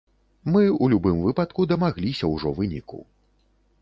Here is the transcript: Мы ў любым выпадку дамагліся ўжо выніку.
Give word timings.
Мы 0.53 0.61
ў 0.67 0.85
любым 0.93 1.19
выпадку 1.27 1.67
дамагліся 1.73 2.31
ўжо 2.33 2.55
выніку. 2.61 2.99